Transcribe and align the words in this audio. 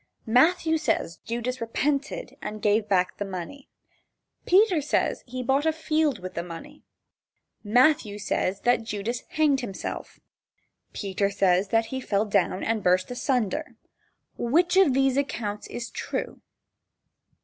Matthew 0.25 0.79
says 0.79 1.19
Judas 1.25 1.61
repented 1.61 2.35
and 2.41 2.59
gave 2.59 2.89
back 2.89 3.17
the 3.17 3.23
money. 3.23 3.69
Peter 4.47 4.81
says 4.81 5.19
that 5.19 5.29
he 5.29 5.43
bought 5.43 5.67
a 5.67 5.71
field 5.71 6.17
with 6.17 6.33
the 6.33 6.41
money. 6.41 6.81
Matthew 7.63 8.17
says 8.17 8.61
that 8.61 8.81
Judas 8.81 9.21
hanged 9.29 9.61
himself. 9.61 10.19
Peter 10.91 11.29
says 11.29 11.67
that 11.67 11.85
he 11.93 12.01
fell 12.01 12.25
down 12.25 12.63
and 12.63 12.81
burst 12.81 13.11
asunder. 13.11 13.75
Which 14.37 14.75
of 14.75 14.95
these 14.95 15.17
accounts 15.17 15.67
is 15.67 15.91
true? 15.91 16.41